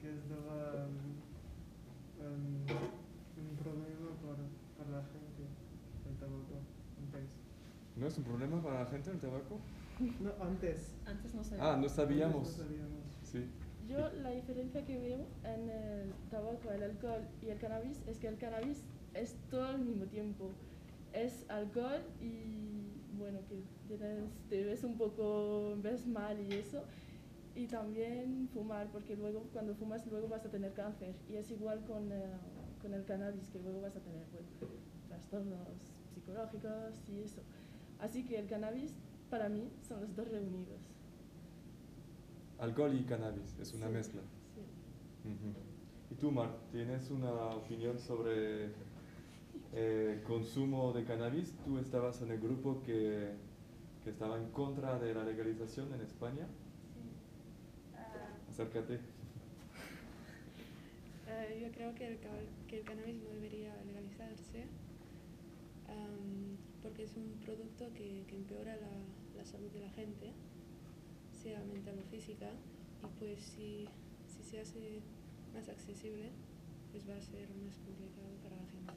que 0.00 0.14
estaba 0.14 0.88
mm, 2.18 2.72
un 3.38 3.56
problema 3.56 4.10
para, 4.22 4.44
para 4.78 4.90
la 4.98 5.04
gente 5.08 5.44
el 6.08 6.16
tabaco 6.16 6.56
antes. 6.98 7.30
¿No 8.08 8.12
es 8.12 8.18
un 8.18 8.24
problema 8.24 8.62
para 8.62 8.84
la 8.84 8.86
gente 8.86 9.10
el 9.10 9.18
tabaco? 9.18 9.60
No, 10.18 10.32
antes. 10.42 10.94
Antes 11.04 11.34
no 11.34 11.42
Ah, 11.60 11.76
no 11.78 11.90
sabíamos. 11.90 12.36
Antes 12.36 12.56
no 12.56 12.64
sabíamos. 12.64 13.04
Sí. 13.22 13.44
Yo 13.86 14.08
la 14.22 14.30
diferencia 14.30 14.82
que 14.86 14.98
veo 14.98 15.26
en 15.44 15.68
el 15.68 16.14
tabaco, 16.30 16.70
el 16.72 16.84
alcohol 16.84 17.20
y 17.42 17.50
el 17.50 17.58
cannabis 17.58 18.00
es 18.06 18.18
que 18.18 18.28
el 18.28 18.38
cannabis 18.38 18.82
es 19.12 19.36
todo 19.50 19.66
al 19.66 19.80
mismo 19.80 20.06
tiempo. 20.06 20.52
Es 21.12 21.44
alcohol 21.50 22.00
y 22.18 22.94
bueno, 23.18 23.40
que 23.46 23.62
tienes, 23.86 24.30
te 24.48 24.64
ves 24.64 24.84
un 24.84 24.96
poco, 24.96 25.76
ves 25.82 26.06
mal 26.06 26.40
y 26.40 26.54
eso. 26.54 26.84
Y 27.54 27.66
también 27.66 28.48
fumar, 28.54 28.86
porque 28.90 29.16
luego 29.16 29.42
cuando 29.52 29.74
fumas 29.74 30.06
luego 30.06 30.28
vas 30.28 30.46
a 30.46 30.50
tener 30.50 30.72
cáncer. 30.72 31.14
Y 31.28 31.36
es 31.36 31.50
igual 31.50 31.84
con, 31.84 32.10
eh, 32.10 32.22
con 32.80 32.94
el 32.94 33.04
cannabis, 33.04 33.50
que 33.50 33.58
luego 33.58 33.82
vas 33.82 33.96
a 33.96 34.00
tener 34.00 34.24
bueno, 34.32 34.48
trastornos 35.08 35.92
psicológicos 36.14 37.06
y 37.06 37.20
eso. 37.20 37.42
Así 38.00 38.24
que 38.24 38.38
el 38.38 38.46
cannabis 38.46 38.92
para 39.30 39.48
mí 39.48 39.70
son 39.86 40.00
los 40.02 40.14
dos 40.16 40.28
reunidos. 40.28 40.80
Alcohol 42.58 42.94
y 42.94 43.04
cannabis, 43.04 43.56
es 43.60 43.72
una 43.74 43.86
Sí, 43.88 43.92
mezcla. 43.92 44.20
sí. 44.54 44.62
¿Y 46.10 46.14
tú, 46.14 46.30
Mar, 46.30 46.50
tienes 46.72 47.10
una 47.10 47.32
opinión 47.50 47.98
sobre 47.98 48.70
el 49.74 50.22
consumo 50.26 50.92
de 50.92 51.04
cannabis? 51.04 51.52
Tú 51.64 51.78
estabas 51.78 52.22
en 52.22 52.30
el 52.30 52.40
grupo 52.40 52.82
que, 52.84 53.32
que 54.02 54.10
estaba 54.10 54.38
en 54.38 54.48
contra 54.50 54.98
de 54.98 55.14
la 55.14 55.22
legalización 55.24 55.92
en 55.92 56.00
España. 56.00 56.46
Sí. 56.94 57.00
Ah, 57.96 58.30
Acércate. 58.50 59.00
eh, 61.28 61.60
yo 61.62 61.70
creo 61.72 61.94
que 61.94 62.06
el, 62.08 62.18
ca- 62.20 62.66
que 62.68 62.78
el 62.78 62.84
cannabis 62.84 63.16
no 63.22 63.30
debería 63.30 63.76
legalizarse 63.84 64.66
porque 66.88 67.02
es 67.02 67.14
un 67.16 67.38
producto 67.44 67.92
que, 67.92 68.24
que 68.26 68.34
empeora 68.36 68.74
la, 68.76 68.88
la 69.36 69.44
salud 69.44 69.70
de 69.72 69.80
la 69.80 69.90
gente, 69.90 70.32
sea 71.42 71.62
mental 71.64 71.98
o 71.98 72.10
física, 72.10 72.48
y 73.04 73.06
pues 73.18 73.42
si, 73.44 73.86
si 74.26 74.42
se 74.42 74.60
hace 74.60 75.00
más 75.52 75.68
accesible, 75.68 76.30
pues 76.90 77.06
va 77.06 77.14
a 77.16 77.20
ser 77.20 77.46
más 77.66 77.76
complicado 77.84 78.32
para 78.42 78.56
la 78.56 78.66
gente. 78.72 78.94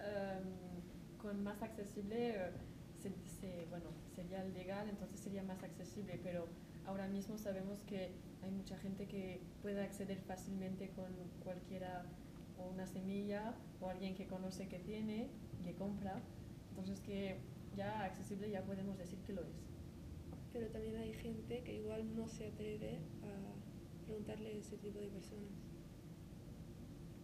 Em, 0.00 1.18
con 1.20 1.42
más 1.44 1.60
accesible, 1.62 2.34
se- 3.02 3.12
se- 3.40 3.66
bueno, 3.68 3.90
sería 4.16 4.42
legal, 4.44 4.88
entonces 4.88 5.20
sería 5.20 5.42
más 5.42 5.62
accesible, 5.62 6.18
pero 6.22 6.46
ahora 6.86 7.06
mismo 7.08 7.36
sabemos 7.36 7.82
que 7.82 8.12
hay 8.42 8.50
mucha 8.50 8.78
gente 8.78 9.06
que 9.06 9.40
puede 9.60 9.82
acceder 9.82 10.18
fácilmente 10.22 10.88
con 10.96 11.12
cualquiera 11.42 12.06
o 12.64 12.70
una 12.70 12.86
semilla 12.86 13.54
o 13.80 13.88
alguien 13.88 14.14
que 14.14 14.26
conoce 14.26 14.68
que 14.68 14.78
tiene, 14.78 15.28
que 15.62 15.74
compra. 15.74 16.22
Entonces 16.70 17.00
que 17.00 17.38
ya 17.76 18.04
accesible 18.04 18.50
ya 18.50 18.62
podemos 18.64 18.98
decir 18.98 19.18
que 19.20 19.32
lo 19.32 19.42
es. 19.42 19.62
Pero 20.52 20.68
también 20.68 20.96
hay 20.96 21.12
gente 21.12 21.62
que 21.62 21.74
igual 21.74 22.14
no 22.14 22.28
se 22.28 22.46
atreve 22.46 22.98
a 23.22 24.04
preguntarle 24.04 24.50
a 24.50 24.52
ese 24.52 24.76
tipo 24.78 24.98
de 24.98 25.08
personas. 25.08 25.50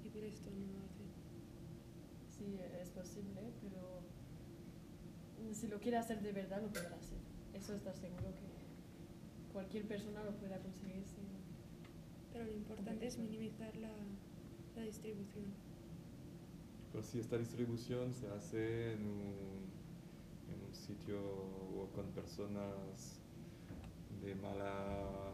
Y 0.05 0.09
por 0.11 0.25
esto 0.25 0.51
no 0.51 0.67
lo 0.73 0.85
hace. 0.85 1.05
Sí, 2.29 2.59
es 2.81 2.91
posible, 2.91 3.53
pero 3.61 4.01
si 5.55 5.69
lo 5.69 5.79
quiere 5.79 5.99
hacer 5.99 6.21
de 6.23 6.33
verdad, 6.33 6.63
lo 6.63 6.69
podrá 6.69 6.97
hacer. 6.97 7.19
Eso 7.55 7.75
está 7.75 7.93
seguro 7.93 8.35
que 8.35 9.53
cualquier 9.53 9.87
persona 9.87 10.23
lo 10.25 10.37
pueda 10.37 10.59
conseguir 10.59 11.05
sin... 11.07 11.25
Pero 12.33 12.45
lo 12.45 12.53
importante 12.53 13.07
es 13.07 13.19
minimizar 13.19 13.75
la, 13.77 13.91
la 14.81 14.87
distribución. 14.87 15.45
Pero 16.91 17.05
si 17.05 17.21
esta 17.21 17.39
distribución 17.39 18.13
se 18.13 18.29
hace 18.29 18.95
en 18.95 19.07
un, 19.07 19.71
en 20.53 20.65
un 20.67 20.75
sitio 20.75 21.21
o 21.21 21.91
con 21.95 22.07
personas 22.13 23.21
de 24.23 24.35
mala, 24.35 25.33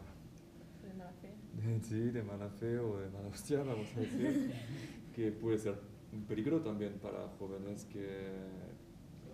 de 0.83 0.95
mala 0.95 1.13
fe. 1.13 1.33
de, 1.55 1.81
sí, 1.89 2.11
de 2.11 2.23
mala 2.23 2.51
fe 2.51 2.79
o 2.79 2.99
de 2.99 3.09
mala 3.09 3.29
hostia, 3.29 3.63
vamos 3.63 3.89
a 3.97 4.01
decir, 4.01 4.53
que 5.15 5.33
puede 5.33 5.59
ser 5.59 5.79
un 6.13 6.25
peligro 6.25 6.61
también 6.61 6.99
para 6.99 7.29
jóvenes 7.39 7.85
que, 7.85 8.33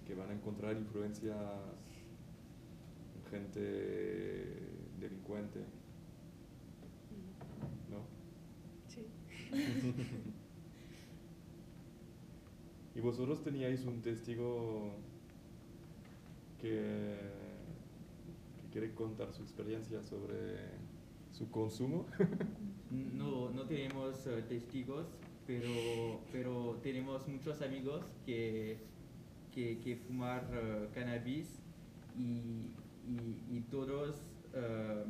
que 0.06 0.14
van 0.14 0.30
a 0.30 0.32
encontrar 0.32 0.76
influencias 0.76 1.36
en 3.16 3.30
gente 3.30 3.60
delincuente, 5.00 5.60
¿no? 7.90 8.04
Sí. 8.88 9.06
¿Y 12.94 13.00
vosotros 13.00 13.42
teníais 13.42 13.84
un 13.84 14.02
testigo 14.02 14.92
que, 16.60 17.16
quiere 18.70 18.94
contar 18.94 19.32
su 19.32 19.42
experiencia 19.42 20.02
sobre 20.02 20.58
su 21.32 21.50
consumo? 21.50 22.06
No, 22.92 23.48
no 23.48 23.62
tenemos 23.62 24.26
eh, 24.26 24.44
testigos, 24.46 25.06
pero, 25.46 26.20
pero 26.30 26.78
tenemos 26.82 27.26
muchos 27.26 27.62
amigos 27.62 28.04
que, 28.26 28.76
que, 29.50 29.78
que 29.78 29.96
fumar 29.96 30.46
eh, 30.52 30.88
cannabis 30.92 31.58
y, 32.18 32.68
y, 33.08 33.40
y 33.50 33.60
todos, 33.70 34.20
eh, 34.52 35.04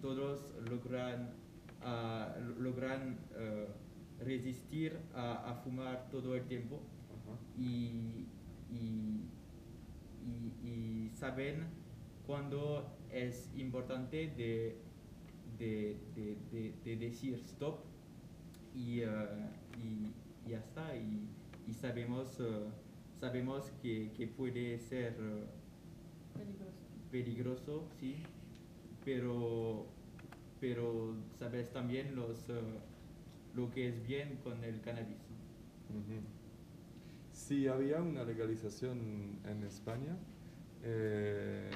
todos 0.00 0.46
logran, 0.70 1.34
ah, 1.82 2.34
logran 2.58 3.18
eh, 3.36 3.66
resistir 4.24 4.96
a, 5.14 5.50
a 5.50 5.54
fumar 5.56 6.08
todo 6.10 6.34
el 6.34 6.44
tiempo 6.46 6.80
y, 7.58 8.26
y, 8.70 9.20
y- 10.24 10.68
y 10.68 11.10
saben 11.14 11.66
cuándo 12.26 12.84
es 13.10 13.50
importante 13.56 14.28
de, 14.36 14.76
de, 15.58 15.98
de- 16.14 16.36
de- 16.52 16.74
de 16.84 16.96
decir 16.96 17.34
stop 17.34 17.78
y, 18.74 19.00
eh, 19.00 19.06
y- 19.82 20.12
y 20.46 20.50
ya 20.50 20.58
está 20.58 20.94
y, 20.96 21.28
y 21.66 21.74
sabemos, 21.74 22.38
eh, 22.40 22.64
sabemos 23.20 23.70
que, 23.82 24.10
que 24.16 24.26
puede 24.26 24.78
ser 24.78 25.14
Peligroso. 26.34 26.72
peligroso, 27.10 27.88
sí, 27.98 28.16
pero, 29.04 29.86
pero 30.60 31.14
sabes 31.38 31.70
también 31.72 32.14
los, 32.14 32.48
eh, 32.48 32.60
lo 33.54 33.70
que 33.70 33.88
es 33.88 34.06
bien 34.06 34.38
con 34.42 34.62
el 34.64 34.80
cannabis. 34.80 35.18
Ujú. 35.90 36.20
Si 37.32 37.68
había 37.68 38.02
una 38.02 38.24
legalización 38.24 39.38
en 39.44 39.62
España, 39.62 40.16
eh, 40.82 41.70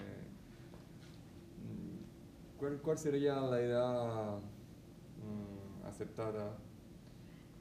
¿cuál, 2.59 2.81
cuál 2.83 2.99
sería 2.99 3.41
la 3.41 3.61
edad 3.61 4.39
mm, 4.39 5.87
aceptada 5.87 6.57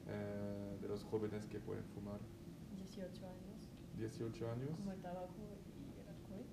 eh, 0.08 0.78
de 0.80 0.88
los 0.88 1.04
jóvenes 1.04 1.46
que 1.46 1.60
pueden 1.60 1.84
fumar? 1.94 2.18
18 2.76 3.26
años, 3.26 3.70
18 3.98 4.50
años. 4.50 4.70
como 4.76 4.92
el 4.92 5.00
tabaco 5.00 5.58
y 5.78 6.00
el 6.00 6.08
alcohol, 6.08 6.44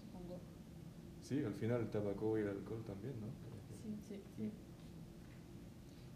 supongo. 0.00 0.40
Sí, 1.22 1.42
al 1.44 1.54
final 1.54 1.80
el 1.82 1.90
tabaco 1.90 2.36
y 2.36 2.42
el 2.42 2.48
alcohol 2.48 2.82
también, 2.84 3.14
¿no? 3.20 3.53
Creo 3.84 3.96
que- 3.96 4.02
Sí, 4.02 4.16
sí, 4.16 4.22
sí. 4.36 4.50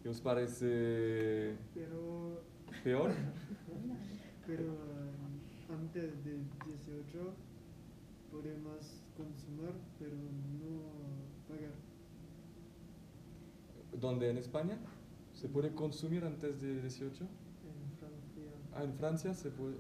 ¿Qué 0.03 0.09
os 0.09 0.21
parece 0.21 1.57
Pero, 1.75 2.43
peor? 2.83 3.11
pero 4.47 4.63
eh, 4.63 5.73
antes 5.73 6.25
de 6.25 6.39
18 6.67 7.35
podemos 8.31 9.03
consumir, 9.17 9.73
pero 9.99 10.15
no 10.17 11.49
pagar. 11.49 11.75
¿Dónde? 14.01 14.31
¿En 14.31 14.39
España? 14.39 14.79
¿Se 15.35 15.49
puede 15.49 15.73
consumir 15.75 16.25
antes 16.25 16.61
de 16.61 16.81
18? 16.81 17.25
En 17.25 17.29
Francia, 17.99 18.51
Ah, 18.75 18.85
en 18.85 18.95
Francia 18.95 19.35
se 19.35 19.51
puede. 19.51 19.77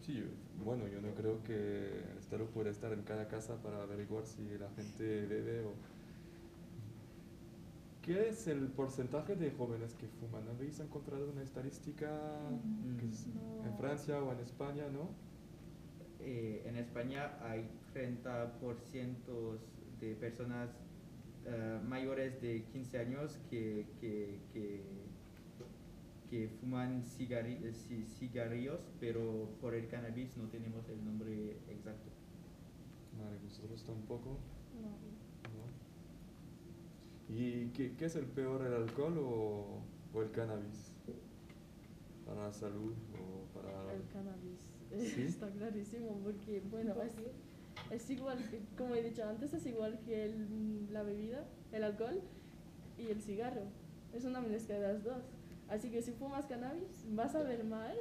Sí, 0.00 0.22
bueno, 0.64 0.86
yo 0.88 1.00
no 1.00 1.14
creo 1.14 1.42
que 1.42 2.02
el 2.12 2.18
Estado 2.18 2.46
pueda 2.46 2.70
estar 2.70 2.92
en 2.92 3.02
cada 3.02 3.28
casa 3.28 3.56
para 3.62 3.82
averiguar 3.82 4.26
si 4.26 4.42
la 4.58 4.70
gente 4.70 5.26
bebe 5.26 5.64
o. 5.64 5.72
¿Qué 8.10 8.28
es 8.30 8.48
el 8.48 8.66
porcentaje 8.66 9.36
de 9.36 9.52
jóvenes 9.52 9.94
que 9.94 10.08
fuman? 10.08 10.42
¿Habéis 10.48 10.80
encontrado 10.80 11.30
una 11.30 11.42
estadística 11.44 12.10
que 12.98 13.06
es 13.06 13.28
No. 13.28 13.64
en 13.64 13.76
Francia 13.78 14.20
o 14.20 14.32
en 14.32 14.40
España, 14.40 14.88
no? 14.92 15.10
Eh, 16.18 16.64
en 16.66 16.74
España 16.74 17.38
hay 17.40 17.70
30% 17.94 19.58
de 20.00 20.14
personas 20.16 20.70
eh, 21.46 21.78
mayores 21.86 22.42
de 22.42 22.64
15 22.64 22.98
años 22.98 23.38
que, 23.48 23.86
que, 24.00 24.40
que, 24.52 24.82
que 26.28 26.48
fuman 26.48 27.04
cigarri- 27.04 27.62
eh, 27.62 27.72
ci- 27.72 28.06
cigarrillos, 28.18 28.80
pero 28.98 29.50
por 29.60 29.72
el 29.76 29.86
cannabis 29.86 30.36
no 30.36 30.48
tenemos 30.48 30.88
el 30.88 31.04
nombre 31.04 31.58
exacto. 31.68 32.10
Vale, 33.22 33.38
vosotros 33.44 33.84
tampoco. 33.84 34.30
No. 34.82 35.19
¿Y 37.32 37.66
qué, 37.68 37.94
qué 37.96 38.06
es 38.06 38.16
el 38.16 38.26
peor, 38.26 38.66
el 38.66 38.74
alcohol 38.74 39.18
o, 39.18 39.82
o 40.12 40.22
el 40.22 40.30
cannabis? 40.32 40.92
¿Para 42.26 42.46
la 42.46 42.52
salud 42.52 42.92
o 43.14 43.44
para.? 43.54 43.94
El 43.94 44.02
cannabis 44.12 45.12
¿Sí? 45.14 45.22
está 45.28 45.48
clarísimo 45.50 46.18
porque, 46.24 46.62
bueno, 46.70 46.94
es, 47.02 47.12
es 47.90 48.10
igual, 48.10 48.38
que, 48.50 48.60
como 48.76 48.94
he 48.94 49.02
dicho 49.02 49.24
antes, 49.24 49.52
es 49.54 49.64
igual 49.66 50.00
que 50.04 50.24
el- 50.24 50.92
la 50.92 51.02
bebida, 51.02 51.44
el 51.72 51.84
alcohol 51.84 52.20
y 52.98 53.06
el 53.08 53.20
cigarro. 53.22 53.62
Es 54.12 54.24
una 54.24 54.40
mezcla 54.40 54.74
de 54.76 54.92
las 54.92 55.04
dos. 55.04 55.22
Así 55.68 55.88
que 55.90 56.02
si 56.02 56.10
fumas 56.12 56.46
cannabis, 56.46 57.04
vas 57.12 57.34
a 57.36 57.42
ver 57.44 57.62
mal, 57.62 57.96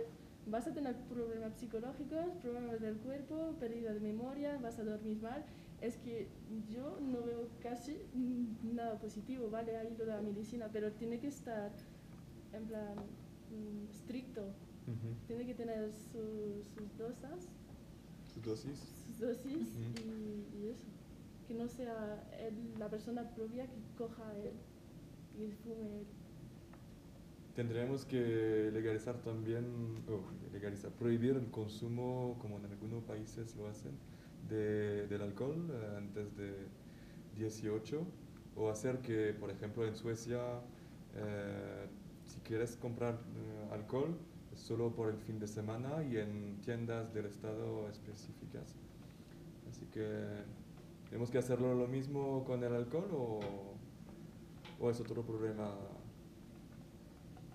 vas 0.48 0.66
a 0.66 0.74
tener 0.74 0.96
problemas 1.04 1.54
psicológicos, 1.54 2.26
problemas 2.42 2.82
del 2.82 2.98
cuerpo, 2.98 3.54
pérdida 3.60 3.94
de 3.94 4.00
memoria, 4.00 4.58
vas 4.58 4.80
a 4.80 4.84
dormir 4.84 5.18
mal. 5.22 5.46
Es 5.82 5.96
que 5.98 6.28
yo 6.70 7.00
no 7.00 7.22
veo 7.24 7.48
casi 7.62 7.98
nada 8.74 9.00
positivo, 9.00 9.50
¿vale? 9.50 9.78
Hay 9.78 9.90
lo 9.98 10.06
de 10.06 10.12
la 10.12 10.22
medicina, 10.22 10.70
pero 10.72 10.92
tiene 10.92 11.20
que 11.20 11.28
estar 11.28 11.72
en 12.54 12.66
plan 12.66 12.96
mm, 12.96 13.90
estricto 13.92 14.44
tiene 15.28 15.46
que 15.46 15.54
tener 15.54 15.94
su- 15.94 16.64
sus 16.74 16.98
dosas, 16.98 17.48
¿Su 18.34 18.42
dosis? 18.42 18.80
sus 19.06 19.20
dosis 19.20 19.76
y, 20.04 20.58
y 20.58 20.68
eso. 20.72 20.84
Que 21.48 21.54
no 21.54 21.68
sea 21.68 22.28
él- 22.40 22.74
la 22.80 22.90
persona 22.90 23.24
propia 23.36 23.68
que 23.68 23.78
coja 23.98 24.24
él 24.38 24.54
y 25.40 25.52
fume 25.64 26.00
él. 26.00 26.06
Tendremos 27.56 28.06
que 28.06 28.72
legalizar 28.74 29.18
también, 29.22 29.66
o 30.08 30.22
legalizar, 30.54 30.92
prohibir 30.92 31.36
el 31.36 31.52
consumo, 31.52 32.38
como 32.42 32.58
en 32.58 32.66
algunos 32.66 33.04
países 33.04 33.56
lo 33.56 33.68
hacen, 33.68 33.92
de, 34.50 35.08
del 35.08 35.22
alcohol 35.22 35.70
eh, 35.72 35.98
antes 35.98 36.36
de 36.36 36.68
18, 37.38 38.06
o 38.56 38.70
hacer 38.70 39.00
que, 39.00 39.34
por 39.34 39.50
ejemplo, 39.50 39.86
en 39.86 39.96
Suecia, 39.96 40.42
eh, 41.16 41.88
si 42.26 42.40
quieres 42.42 42.76
comprar 42.76 43.14
eh, 43.14 43.74
alcohol, 43.74 44.18
es 44.54 44.60
solo 44.60 44.92
por 44.92 45.10
el 45.10 45.18
fin 45.18 45.40
de 45.40 45.48
semana 45.48 46.04
y 46.04 46.18
en 46.18 46.60
tiendas 46.62 47.14
del 47.14 47.26
Estado 47.26 47.88
específicas. 47.90 48.76
Así 49.70 49.86
que, 49.88 50.06
¿tenemos 51.10 51.30
que 51.30 51.38
hacerlo 51.38 51.74
lo 51.76 51.88
mismo 51.88 52.44
con 52.46 52.64
el 52.64 52.74
alcohol 52.74 53.10
o, 53.14 53.40
o 54.80 54.90
es 54.90 55.00
otro 55.00 55.24
problema? 55.24 55.74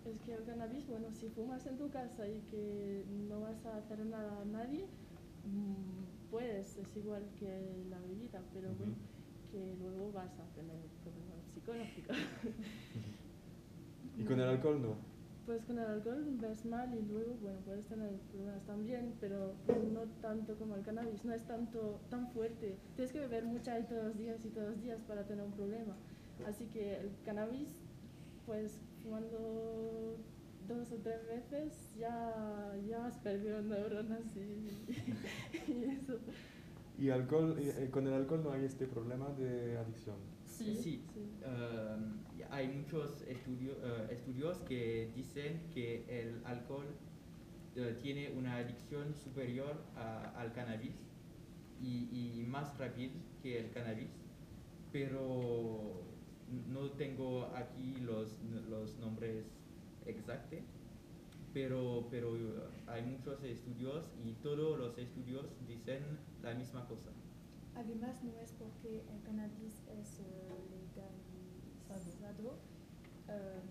Es 0.04 0.20
que 0.20 0.34
el 0.34 0.44
cannabis, 0.44 0.86
bueno, 0.86 1.10
si 1.12 1.28
fumas 1.30 1.66
en 1.66 1.78
tu 1.78 1.90
casa 1.90 2.28
y 2.28 2.40
que 2.50 3.04
no 3.28 3.40
vas 3.40 3.64
a 3.66 3.78
hacer 3.78 4.04
nada 4.04 4.42
a 4.42 4.44
nadie, 4.44 4.86
mm, 5.44 6.13
puedes, 6.34 6.76
es 6.76 6.96
igual 6.96 7.22
que 7.38 7.46
la 7.88 8.00
bebida, 8.00 8.42
pero 8.52 8.68
Ujú. 8.70 8.78
bueno, 8.78 8.94
que 9.52 9.76
luego 9.80 10.10
vas 10.10 10.32
a 10.40 10.44
tener 10.56 10.74
problemas 11.04 11.46
psicológicos. 11.54 12.16
Y 14.18 14.24
con 14.24 14.38
el 14.40 14.48
alcohol 14.48 14.80
no. 14.82 14.94
pues 15.46 15.64
con 15.64 15.78
el 15.78 15.86
alcohol 15.86 16.24
ves 16.40 16.64
mal 16.66 16.92
y 16.94 17.02
luego, 17.10 17.34
bueno, 17.42 17.58
puedes 17.64 17.86
tener 17.86 18.10
problemas 18.32 18.62
también, 18.64 19.14
pero 19.20 19.52
no 19.92 20.02
tanto 20.20 20.54
como 20.56 20.74
el 20.76 20.82
cannabis, 20.82 21.24
no 21.24 21.32
es 21.34 21.42
tanto 21.46 21.98
tan 22.10 22.28
fuerte. 22.32 22.76
Tienes 22.96 23.12
que 23.12 23.20
beber 23.20 23.44
mucha 23.44 23.78
y 23.78 23.84
todos 23.84 24.04
los 24.04 24.18
días 24.18 24.44
y 24.44 24.48
todos 24.50 24.70
los 24.70 24.82
días 24.82 25.00
para 25.08 25.24
tener 25.24 25.44
un 25.44 25.52
problema. 25.52 25.94
Así 26.46 26.66
que 26.66 26.96
el 27.00 27.10
cannabis, 27.24 27.68
pues 28.46 28.78
fumando 29.02 30.16
dos 30.68 30.92
o 30.92 30.96
tres 30.96 31.26
veces 31.26 31.94
ya, 31.98 32.74
ya 32.88 33.06
has 33.06 33.16
perdido 33.18 33.60
neuronas 33.62 34.22
y, 34.36 34.40
y 35.72 35.84
eso. 35.84 36.18
Y 36.98 37.10
alcohol, 37.10 37.56
y, 37.60 37.68
eh, 37.68 37.90
con 37.90 38.06
el 38.06 38.12
alcohol 38.14 38.42
no 38.44 38.52
hay 38.52 38.64
este 38.64 38.86
problema 38.86 39.28
de 39.30 39.76
adicción. 39.78 40.16
Sí. 40.46 40.76
Sí, 40.76 41.04
um, 41.44 42.20
hay 42.50 42.68
muchos 42.68 43.22
estudio- 43.22 43.74
eh, 43.82 44.06
estudios 44.12 44.58
que 44.58 45.10
dicen 45.14 45.62
que 45.74 46.04
el 46.08 46.40
alcohol 46.44 46.86
eh, 47.76 47.98
tiene 48.00 48.30
una 48.30 48.56
adicción 48.58 49.12
superior 49.16 49.82
a- 49.96 50.30
al 50.40 50.52
cannabis 50.52 50.94
y, 51.82 52.08
y 52.40 52.44
más 52.46 52.78
rápido 52.78 53.12
que 53.42 53.58
el 53.58 53.70
cannabis, 53.72 54.10
pero 54.92 56.04
no 56.68 56.90
tengo 56.92 57.46
aquí 57.56 57.96
los, 57.96 58.38
los 58.70 58.96
nombres 58.98 59.44
exactos, 60.06 60.60
pero, 61.52 62.06
pero 62.10 62.36
eh, 62.36 62.68
hay 62.86 63.02
muchos 63.02 63.42
estudios 63.42 64.10
y 64.24 64.32
todos 64.34 64.78
los 64.78 64.98
estudios 64.98 65.46
dicen 65.66 66.02
la 66.42 66.54
misma 66.54 66.86
cosa. 66.88 67.10
Además, 67.74 68.22
no 68.22 68.38
es 68.40 68.52
porque 68.52 69.02
el 69.10 69.22
cannabis 69.22 69.82
es 69.88 70.20
eh, 70.20 70.24
legalizado 71.88 72.58
em, 73.28 73.62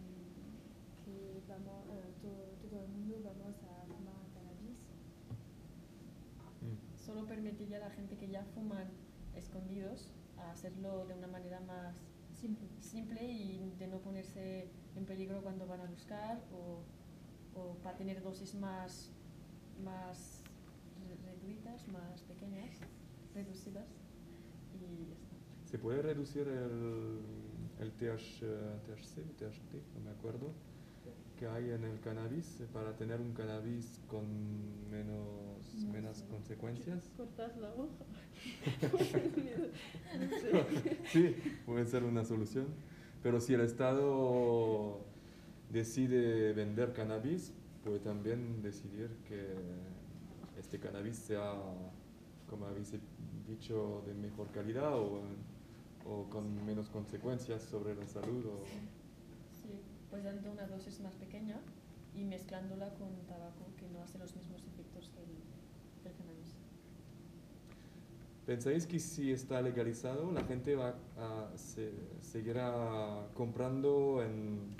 que 1.05 1.41
vamos, 1.47 1.85
todo, 2.21 2.55
todo 2.61 2.83
el 2.83 2.89
mundo 2.89 3.21
vamos 3.23 3.55
a 3.63 3.85
fumar 3.85 4.15
cannabis. 4.33 4.79
Mm. 6.61 6.97
Solo 6.97 7.25
permitiría 7.27 7.77
a 7.77 7.81
la 7.81 7.89
gente 7.91 8.17
que 8.17 8.29
ya 8.29 8.43
fuman 8.55 8.87
escondidos 9.35 10.09
a 10.37 10.51
hacerlo 10.51 11.05
de 11.05 11.15
una 11.15 11.27
manera 11.27 11.59
más 11.61 11.95
Simple. 12.33 12.67
simple 12.81 13.23
y 13.23 13.73
de 13.79 13.87
no 13.87 13.99
ponerse 13.99 14.67
en 14.95 15.05
peligro 15.05 15.41
cuando 15.41 15.65
van 15.67 15.81
a 15.81 15.85
buscar 15.85 16.41
o, 16.53 16.83
o 17.59 17.75
para 17.83 17.97
tener 17.97 18.21
dosis 18.21 18.55
más, 18.55 19.11
más 19.83 20.41
reduidas, 21.25 21.87
más 21.89 22.21
pequeñas, 22.23 22.77
reducidas 23.33 23.87
y 24.73 25.07
ya 25.09 25.13
está. 25.15 25.35
¿Se 25.65 25.77
puede 25.79 26.01
reducir 26.01 26.47
el, 26.47 27.19
el 27.79 27.91
TH, 27.93 28.41
eh, 28.43 28.79
THC, 28.85 29.21
THT, 29.37 29.95
no 29.95 30.01
me 30.05 30.11
acuerdo, 30.11 30.51
que 31.37 31.47
hay 31.47 31.71
en 31.71 31.83
el 31.83 31.99
cannabis 31.99 32.59
para 32.71 32.95
tener 32.95 33.19
un 33.19 33.33
cannabis 33.33 33.99
con 34.07 34.23
menos, 34.91 35.73
No 35.83 35.91
menos 35.91 36.17
sé. 36.17 36.27
consecuencias? 36.27 37.11
Cortas 37.17 37.57
la 37.57 37.73
hoja. 37.73 38.05
no 40.19 40.29
sé. 40.37 40.97
sí, 41.05 41.35
puede 41.65 41.85
ser 41.87 42.03
una 42.03 42.23
solución. 42.23 42.67
Pero 43.23 43.39
si 43.39 43.53
el 43.53 43.61
Estado 43.61 44.99
decide 45.71 46.51
vender 46.53 46.91
cannabis, 46.93 47.53
puede 47.83 47.99
también 47.99 48.61
decidir 48.61 49.09
que 49.27 49.55
este 50.59 50.77
cannabis 50.77 51.15
sea, 51.17 51.53
como 52.49 52.65
habéis 52.65 52.93
dicho, 53.47 54.03
de 54.05 54.13
mejor 54.13 54.51
calidad 54.51 54.93
o, 54.99 55.21
o 56.05 56.29
con 56.29 56.65
menos 56.65 56.89
consecuencias 56.89 57.63
sobre 57.63 57.95
la 57.95 58.05
salud. 58.07 58.45
O, 58.45 58.63
Sí, 59.61 59.79
pues 60.09 60.23
dando 60.25 60.51
una 60.51 60.67
dosis 60.67 60.99
más 60.99 61.15
pequeña 61.15 61.59
y 62.13 62.25
mezclándola 62.25 62.93
con 62.95 63.09
tabaco 63.25 63.65
que 63.77 63.87
no 63.87 64.01
hace 64.03 64.19
los 64.19 64.35
mismos 64.35 64.65
efectos 64.67 65.09
que 65.09 65.21
el, 65.21 65.29
que 66.03 66.09
el 66.09 66.15
cannabis. 66.15 66.57
¿Pensáis 68.45 68.85
que 68.85 68.99
si 68.99 69.31
está 69.31 69.61
legalizado 69.61 70.29
la 70.31 70.43
gente 70.43 70.75
va 70.75 70.95
a 71.17 71.49
se, 71.55 71.91
seguirá 72.21 73.27
comprando 73.33 74.21
en, 74.21 74.75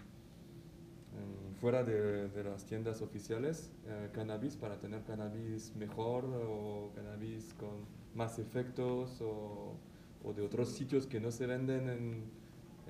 fuera 1.61 1.81
de, 1.81 2.27
de 2.27 2.43
las 2.43 2.65
tiendas 2.65 3.01
oficiales 3.01 3.71
eh, 3.85 4.09
cannabis 4.11 4.57
para 4.57 4.77
tener 4.79 5.03
cannabis 5.03 5.73
mejor 5.77 6.25
o 6.25 6.91
cannabis 6.93 7.53
con 7.53 7.85
más 8.13 8.37
efectos 8.37 9.21
o, 9.21 9.77
o 10.25 10.33
de 10.33 10.41
otros 10.41 10.67
sitios 10.67 11.07
que 11.07 11.21
no 11.21 11.31
se 11.31 11.47
venden 11.47 11.87
en, 11.87 12.23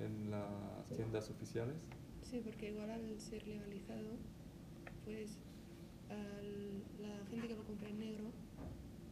en 0.04 0.32
las 0.32 0.90
tiendas 0.96 1.30
oficiales? 1.30 1.76
Sí, 2.24 2.42
porque 2.44 2.72
igual 2.72 2.90
al 2.90 3.20
ser 3.20 3.46
legalizado, 3.46 4.18
pues 5.06 5.38
la 6.10 7.26
gente 7.30 7.48
que 7.48 7.56
lo 7.56 7.64
compra 7.64 7.90
en 7.90 8.00
negro 8.00 8.26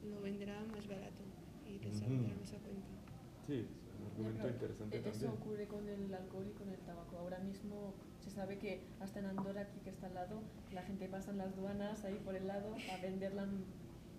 lo 0.10 0.22
venderá 0.22 0.64
más 0.74 0.88
barato 0.88 1.24
cuenta. 2.00 2.36
Sí, 3.48 3.68
es 3.68 4.00
un 4.00 4.06
argumento 4.08 4.48
interesante 4.48 4.98
Eso 4.98 5.10
también. 5.10 5.32
ocurre 5.32 5.68
con 5.68 5.90
el 5.90 6.14
alcohol 6.14 6.48
y 6.48 6.54
con 6.54 6.70
el 6.70 6.80
tabaco. 6.80 7.18
Ahora 7.18 7.40
mismo 7.40 7.94
se 8.20 8.30
sabe 8.30 8.58
que 8.58 8.82
hasta 9.00 9.20
en 9.20 9.26
Andorra, 9.26 9.62
aquí 9.62 9.80
que 9.84 9.90
está 9.90 10.08
al 10.08 10.14
lado, 10.16 10.42
la 10.74 10.84
gente 10.84 11.08
pasa 11.08 11.32
en 11.32 11.38
las 11.38 11.56
duanas 11.56 12.04
ahí 12.06 12.20
por 12.24 12.36
el 12.36 12.48
lado 12.48 12.76
a 12.94 13.02
venderla 13.02 13.46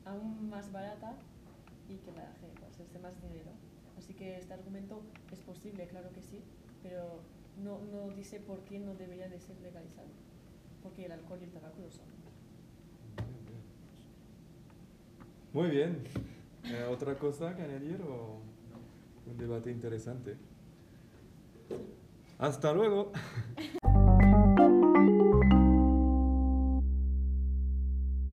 aún 0.04 0.50
más 0.50 0.72
barata 0.72 1.16
y 1.88 1.96
que 1.96 2.12
la 2.12 2.32
gente 2.40 2.61
pues, 2.61 2.72
hacerse 2.72 2.98
más 2.98 3.20
dinero. 3.22 3.50
Así 3.96 4.14
que 4.14 4.38
este 4.38 4.52
argumento 4.54 5.02
es 5.30 5.40
posible, 5.40 5.87
claro 5.87 6.11
que 6.12 6.22
sí, 6.22 6.40
pero 6.82 7.20
no, 7.62 7.78
no 7.92 8.08
dice 8.14 8.40
por 8.40 8.61
qué 8.64 8.78
no 8.78 8.94
debería 8.94 9.28
de 9.28 9.38
ser 9.38 9.61
legalizado. 9.61 10.08
Porque 10.82 11.04
el 11.06 11.12
alcohol 11.12 11.38
y 11.40 11.44
el 11.44 11.50
tabaco 11.50 11.80
lo 11.80 11.90
son. 11.90 12.06
Muy 15.52 15.68
bien. 15.70 16.02
¿Otra 16.90 17.16
cosa 17.16 17.57
que 17.57 17.62
añadir 17.62 18.01
o 18.03 18.40
un 19.27 19.37
debate 19.37 19.70
interesante? 19.70 20.37
Hasta 22.38 22.72
luego. 22.72 23.12